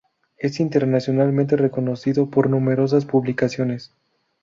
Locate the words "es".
0.39-0.59